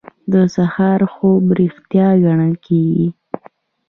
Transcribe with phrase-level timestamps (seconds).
[0.31, 3.07] د سهار خوب ریښتیا ګڼل کیږي.